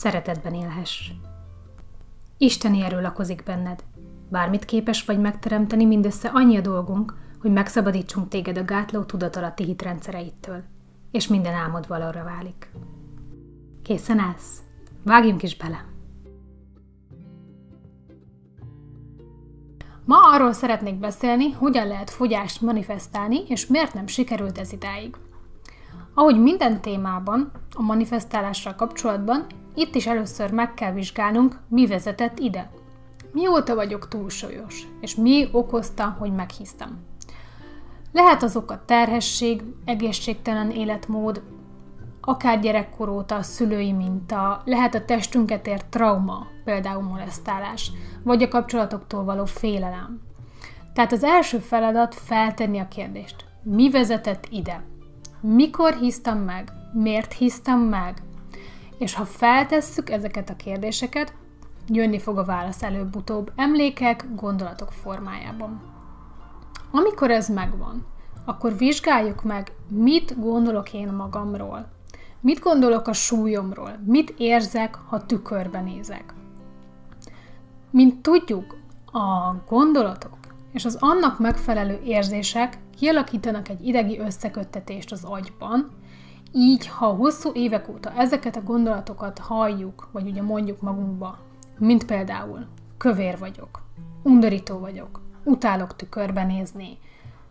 [0.00, 1.10] szeretetben élhess.
[2.38, 3.84] Isteni erő lakozik benned.
[4.28, 10.62] Bármit képes vagy megteremteni, mindössze annyi a dolgunk, hogy megszabadítsunk téged a gátló tudatalatti hitrendszereittől,
[11.10, 12.70] és minden álmod valóra válik.
[13.82, 14.62] Készen állsz?
[15.04, 15.84] Vágjunk is bele!
[20.04, 25.16] Ma arról szeretnék beszélni, hogyan lehet fogyást manifestálni, és miért nem sikerült ez idáig.
[26.14, 32.70] Ahogy minden témában, a manifestálással kapcsolatban, itt is először meg kell vizsgálnunk, mi vezetett ide.
[33.32, 36.98] Mióta vagyok túlsúlyos, és mi okozta, hogy meghisztem.
[38.12, 41.42] Lehet az oka terhesség, egészségtelen életmód,
[42.20, 47.90] akár gyerekkor óta a szülői minta, lehet a testünket ért trauma, például molesztálás,
[48.22, 50.20] vagy a kapcsolatoktól való félelem.
[50.94, 53.44] Tehát az első feladat feltenni a kérdést.
[53.62, 54.84] Mi vezetett ide?
[55.40, 56.72] Mikor hisztem meg?
[56.92, 58.22] Miért hisztem meg?
[58.98, 61.34] És ha feltesszük ezeket a kérdéseket,
[61.88, 65.82] jönni fog a válasz előbb-utóbb emlékek, gondolatok formájában.
[66.90, 68.06] Amikor ez megvan,
[68.44, 71.88] akkor vizsgáljuk meg, mit gondolok én magamról.
[72.40, 73.98] Mit gondolok a súlyomról?
[74.04, 76.34] Mit érzek, ha tükörbe nézek?
[77.90, 78.76] Mint tudjuk,
[79.12, 80.39] a gondolatok
[80.72, 85.90] és az annak megfelelő érzések kialakítanak egy idegi összeköttetést az agyban,
[86.52, 91.38] így, ha hosszú évek óta ezeket a gondolatokat halljuk, vagy ugye mondjuk magunkba,
[91.78, 92.66] mint például
[92.96, 93.82] kövér vagyok,
[94.22, 96.98] undorító vagyok, utálok tükörbe nézni,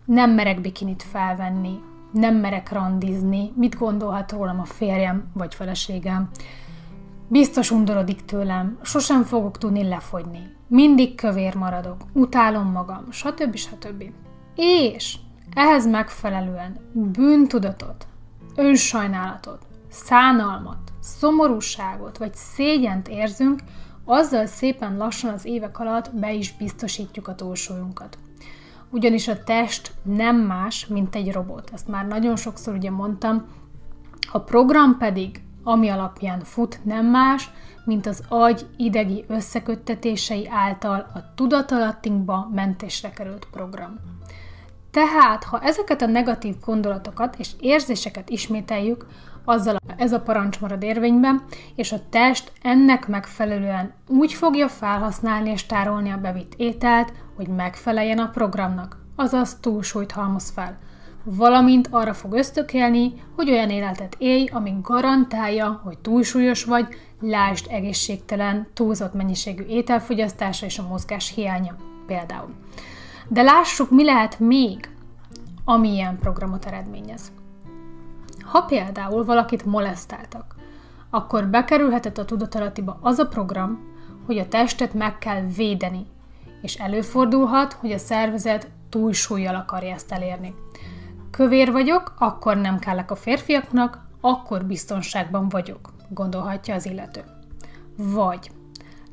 [0.05, 1.79] nem merek bikinit felvenni,
[2.11, 6.29] nem merek randizni, mit gondolhat rólam a férjem vagy feleségem,
[7.29, 13.55] biztos undorodik tőlem, sosem fogok tudni lefogyni, mindig kövér maradok, utálom magam, stb.
[13.55, 14.03] stb.
[14.55, 15.17] És
[15.53, 18.07] ehhez megfelelően bűntudatot,
[18.55, 23.59] önsajnálatot, szánalmat, szomorúságot vagy szégyent érzünk,
[24.05, 28.17] azzal szépen lassan az évek alatt be is biztosítjuk a túlsúlyunkat.
[28.89, 31.69] Ugyanis a test nem más, mint egy robot.
[31.73, 33.45] Ezt már nagyon sokszor ugye mondtam.
[34.31, 37.49] A program pedig, ami alapján fut, nem más,
[37.85, 43.99] mint az agy idegi összeköttetései által a tudatalattinkba mentésre került program.
[44.91, 49.05] Tehát, ha ezeket a negatív gondolatokat és érzéseket ismételjük,
[49.45, 51.43] azzal ez a parancs marad érvényben,
[51.75, 58.19] és a test ennek megfelelően úgy fogja felhasználni és tárolni a bevitt ételt, hogy megfeleljen
[58.19, 60.77] a programnak, azaz túlsúlyt halmoz fel.
[61.23, 66.87] Valamint arra fog ösztökélni, hogy olyan életet élj, ami garantálja, hogy túlsúlyos vagy,
[67.21, 71.75] lásd egészségtelen, túlzott mennyiségű ételfogyasztása és a mozgás hiánya
[72.05, 72.53] például.
[73.27, 74.89] De lássuk, mi lehet még,
[75.65, 77.31] ami ilyen programot eredményez.
[78.41, 80.55] Ha például valakit molesztáltak,
[81.09, 83.79] akkor bekerülhetett a tudatalattiba az a program,
[84.25, 86.05] hogy a testet meg kell védeni,
[86.61, 90.55] és előfordulhat, hogy a szervezet túlsúlyjal akarja ezt elérni.
[91.31, 97.23] Kövér vagyok, akkor nem kellek a férfiaknak, akkor biztonságban vagyok, gondolhatja az illető.
[97.97, 98.51] Vagy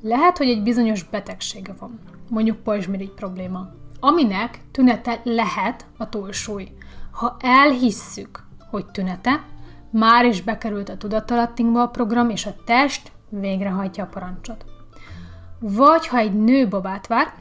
[0.03, 1.99] lehet, hogy egy bizonyos betegsége van,
[2.29, 3.69] mondjuk pajzsmirigy probléma,
[4.01, 6.73] aminek tünete lehet a túlsúly.
[7.11, 9.45] Ha elhisszük, hogy tünete,
[9.91, 14.65] már is bekerült a tudatalattinkba a program, és a test végrehajtja a parancsot.
[15.59, 17.33] Vagy ha egy nő babát vár,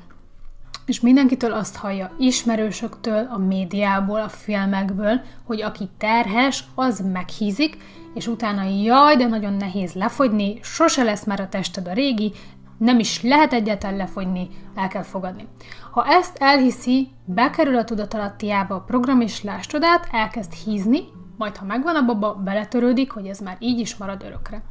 [0.85, 7.77] és mindenkitől azt hallja ismerősöktől, a médiából, a filmekből, hogy aki terhes, az meghízik,
[8.13, 12.31] és utána jaj, de nagyon nehéz lefogyni, sose lesz már a tested a régi,
[12.77, 15.47] nem is lehet egyáltalán lefogyni, el kell fogadni.
[15.91, 20.99] Ha ezt elhiszi, bekerül a tudatalattiába a program és lásd csodát, elkezd hízni,
[21.37, 24.61] majd ha megvan a baba, beletörődik, hogy ez már így is marad örökre.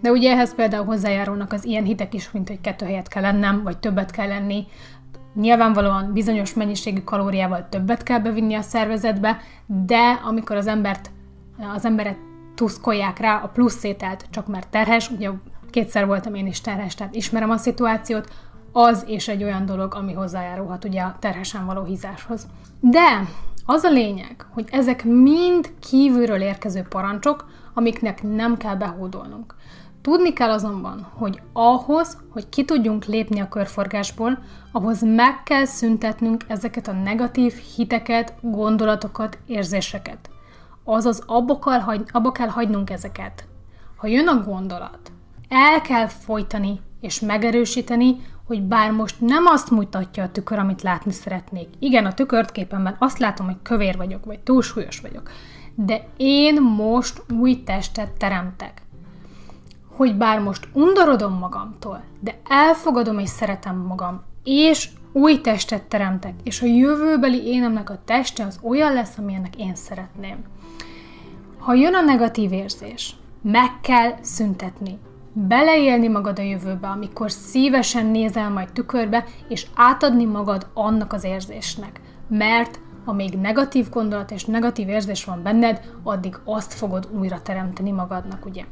[0.00, 3.62] De ugye ehhez például hozzájárulnak az ilyen hitek is, mint hogy kettő helyet kell lennem,
[3.62, 4.66] vagy többet kell lenni.
[5.34, 11.10] Nyilvánvalóan bizonyos mennyiségű kalóriával többet kell bevinni a szervezetbe, de amikor az embert,
[11.74, 12.18] az emberet
[12.54, 15.30] tuszkolják rá a plusz ételt, csak mert terhes, ugye
[15.70, 18.32] kétszer voltam én is terhes, tehát ismerem a szituációt,
[18.72, 22.46] az és egy olyan dolog, ami hozzájárulhat ugye a terhesen való hízáshoz.
[22.80, 23.28] De
[23.66, 29.54] az a lényeg, hogy ezek mind kívülről érkező parancsok, amiknek nem kell behódolnunk.
[30.04, 34.38] Tudni kell azonban, hogy ahhoz, hogy ki tudjunk lépni a körforgásból,
[34.72, 40.30] ahhoz meg kell szüntetnünk ezeket a negatív hiteket, gondolatokat, érzéseket.
[40.84, 43.44] Azaz abba kell, hagy, abba kell hagynunk ezeket.
[43.96, 45.12] Ha jön a gondolat,
[45.48, 48.16] el kell folytani és megerősíteni,
[48.46, 51.68] hogy bár most nem azt mutatja a tükör, amit látni szeretnék.
[51.78, 55.30] Igen, a tükört képemben azt látom, hogy kövér vagyok, vagy túlsúlyos vagyok.
[55.74, 58.83] De én most új testet teremtek.
[59.96, 66.62] Hogy bár most undorodom magamtól, de elfogadom és szeretem magam, és új testet teremtek, és
[66.62, 70.38] a jövőbeli énemnek a teste az olyan lesz, amilyennek én szeretném.
[71.58, 74.98] Ha jön a negatív érzés, meg kell szüntetni
[75.34, 82.00] beleélni magad a jövőbe, amikor szívesen nézel majd tükörbe, és átadni magad annak az érzésnek.
[82.28, 88.46] Mert amíg negatív gondolat és negatív érzés van benned, addig azt fogod újra teremteni magadnak,
[88.46, 88.64] ugye?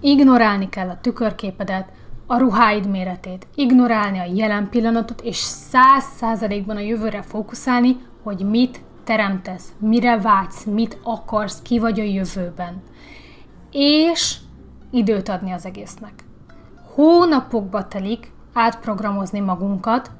[0.00, 1.88] Ignorálni kell a tükörképedet,
[2.26, 8.80] a ruháid méretét, ignorálni a jelen pillanatot, és száz százalékban a jövőre fókuszálni, hogy mit
[9.04, 12.82] teremtesz, mire vágysz, mit akarsz, ki vagy a jövőben.
[13.72, 14.36] És
[14.90, 16.12] időt adni az egésznek.
[16.94, 20.10] Hónapokba telik átprogramozni magunkat,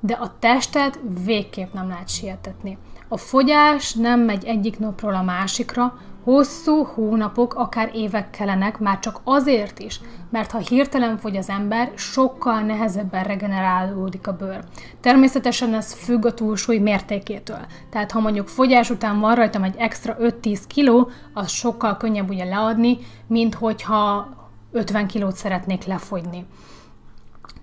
[0.00, 2.78] de a testet végképp nem lehet sietetni.
[3.08, 9.20] A fogyás nem megy egyik napról a másikra, hosszú hónapok, akár évek kellenek, már csak
[9.24, 10.00] azért is,
[10.30, 14.64] mert ha hirtelen fogy az ember, sokkal nehezebben regenerálódik a bőr.
[15.00, 17.66] Természetesen ez függ a túlsúly mértékétől.
[17.90, 22.44] Tehát ha mondjuk fogyás után van rajtam egy extra 5-10 kiló, az sokkal könnyebb ugye
[22.44, 24.28] leadni, mint hogyha
[24.72, 26.46] 50 kilót szeretnék lefogyni.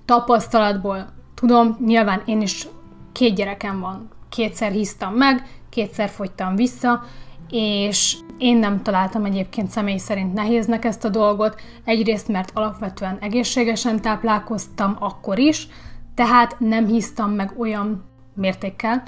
[0.05, 2.67] Tapasztalatból tudom, nyilván én is
[3.11, 7.03] két gyerekem van, kétszer hisztam meg, kétszer fogytam vissza,
[7.49, 14.01] és én nem találtam egyébként személy szerint nehéznek ezt a dolgot, egyrészt mert alapvetően egészségesen
[14.01, 15.67] táplálkoztam akkor is,
[16.15, 18.03] tehát nem hisztam meg olyan
[18.35, 19.03] mértékkel,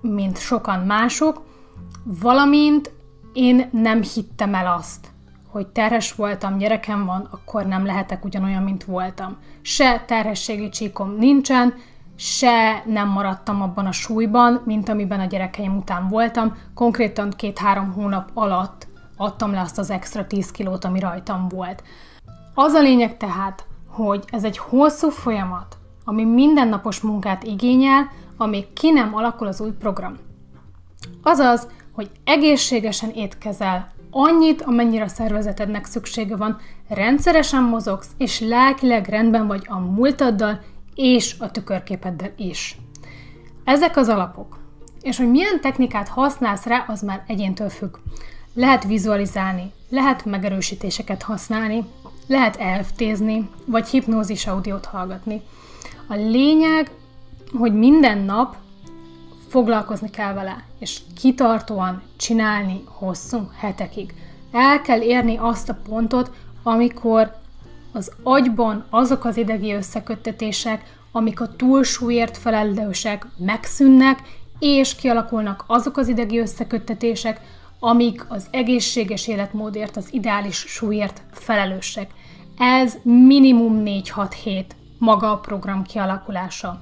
[0.00, 1.42] mint sokan mások,
[2.04, 2.92] valamint
[3.32, 5.08] én nem hittem el azt,
[5.48, 9.36] hogy terhes voltam, gyerekem van, akkor nem lehetek ugyanolyan, mint voltam.
[9.62, 11.74] Se terhességi csíkom nincsen,
[12.20, 16.56] se nem maradtam abban a súlyban, mint amiben a gyerekeim után voltam.
[16.74, 18.86] Konkrétan két-három hónap alatt
[19.16, 21.82] adtam le azt az extra 10 kilót, ami rajtam volt.
[22.54, 28.90] Az a lényeg tehát, hogy ez egy hosszú folyamat, ami mindennapos munkát igényel, amíg ki
[28.90, 30.16] nem alakul az új program.
[31.22, 36.56] Azaz, hogy egészségesen étkezel, annyit, amennyire a szervezetednek szüksége van,
[36.88, 40.60] rendszeresen mozogsz, és lelkileg rendben vagy a múltaddal
[40.94, 42.78] és a tükörképeddel is.
[43.64, 44.58] Ezek az alapok.
[45.02, 47.96] És hogy milyen technikát használsz rá, az már egyéntől függ.
[48.54, 51.84] Lehet vizualizálni, lehet megerősítéseket használni,
[52.26, 55.42] lehet elftézni, vagy hipnózis audiót hallgatni.
[56.06, 56.90] A lényeg,
[57.52, 58.56] hogy minden nap
[59.48, 64.14] foglalkozni kell vele, és kitartóan csinálni hosszú hetekig.
[64.52, 66.30] El kell érni azt a pontot,
[66.62, 67.39] amikor
[67.92, 74.18] az agyban azok az idegi összeköttetések, amik a túlsúlyért felelősek, megszűnnek,
[74.58, 77.40] és kialakulnak azok az idegi összeköttetések,
[77.80, 82.10] amik az egészséges életmódért, az ideális súlyért felelősek.
[82.58, 86.80] Ez minimum 4-6 hét maga a program kialakulása.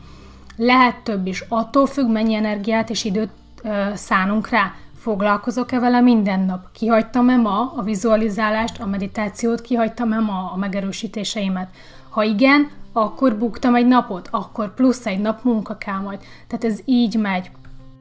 [0.57, 3.31] Lehet több is, attól függ, mennyi energiát és időt
[3.63, 4.75] ö, szánunk rá.
[4.99, 6.73] Foglalkozok-e vele minden nap?
[6.73, 11.69] Kihagytam-e ma a vizualizálást, a meditációt, kihagytam-e ma a megerősítéseimet?
[12.09, 16.19] Ha igen, akkor buktam egy napot, akkor plusz egy nap munka kell majd.
[16.47, 17.51] Tehát ez így megy.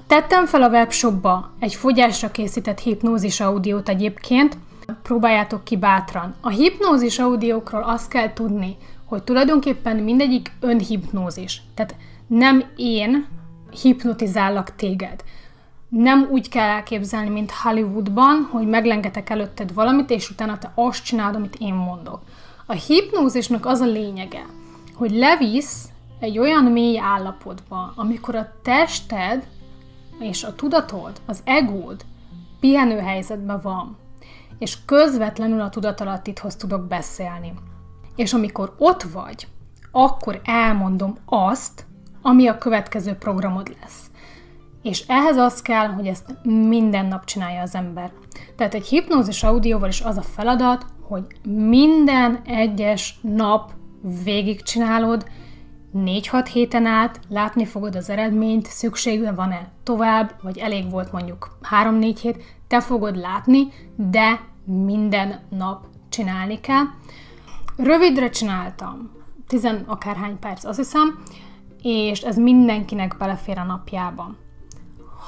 [0.08, 4.58] Tettem fel a webshopba egy fogyásra készített hipnózis audiót egyébként,
[5.04, 6.36] próbáljátok ki bátran.
[6.42, 11.62] A hipnózis audiókról azt kell tudni, hogy tulajdonképpen mindegyik önhipnózis.
[11.74, 11.96] Tehát
[12.28, 13.26] nem én
[13.82, 15.24] hipnotizállak téged.
[15.90, 21.36] Nem úgy kell elképzelni, mint Hollywoodban, hogy meglengetek előtted valamit, és utána te azt csinálod,
[21.36, 22.22] amit én mondok.
[22.66, 24.46] A hipnózisnak az a lényege,
[24.94, 25.90] hogy levisz
[26.20, 29.48] egy olyan mély állapotba, amikor a tested
[30.20, 32.06] és a tudatod, az egód
[32.60, 33.98] pihenő helyzetben van,
[34.60, 37.54] és közvetlenül a tudatalattithoz tudok beszélni.
[38.16, 39.48] És amikor ott vagy,
[39.92, 41.86] akkor elmondom azt,
[42.22, 44.06] ami a következő programod lesz.
[44.88, 48.12] És ehhez az kell, hogy ezt minden nap csinálja az ember.
[48.56, 53.72] Tehát egy hipnózis audióval is az a feladat, hogy minden egyes nap
[54.24, 55.30] végigcsinálod,
[55.96, 62.18] 4-6 héten át, látni fogod az eredményt, szükségben van-e tovább, vagy elég volt mondjuk 3-4
[62.22, 66.84] hét, te fogod látni, de minden nap csinálni kell.
[67.78, 69.12] Rövidre csináltam,
[69.48, 71.24] tizen akárhány perc, azt hiszem,
[71.82, 74.36] és ez mindenkinek belefér a napjába.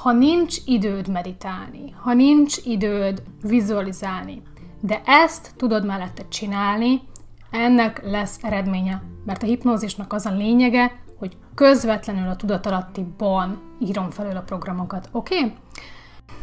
[0.02, 4.42] Ha nincs időd meditálni, ha nincs időd vizualizálni,
[4.80, 7.02] de ezt tudod mellette csinálni,
[7.50, 14.36] ennek lesz eredménye, mert a hipnózisnak az a lényege, hogy közvetlenül a tudatalattiban írom felül
[14.36, 15.36] a programokat, oké?
[15.36, 15.52] Okay?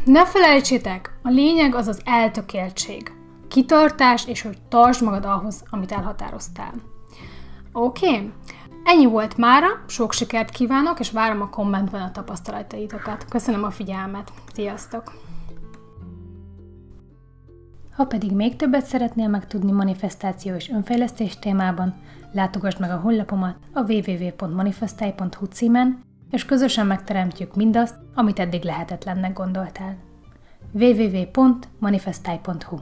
[0.04, 3.12] Ne felejtsétek, a lényeg az az eltökéltség,
[3.48, 6.74] kitartás, és hogy tartsd magad ahhoz, amit elhatároztál.
[7.72, 8.06] Oké?
[8.06, 8.32] Okay?
[8.90, 13.24] Ennyi volt mára, sok sikert kívánok, és várom a kommentben a tapasztalataitokat.
[13.28, 15.12] Köszönöm a figyelmet, sziasztok!
[17.92, 21.94] Ha pedig még többet szeretnél megtudni manifestáció és önfejlesztés témában,
[22.32, 29.96] látogass meg a honlapomat a www.manifestai.hu címen, és közösen megteremtjük mindazt, amit eddig lehetetlennek gondoltál.
[30.72, 32.76] www.manifestai.hu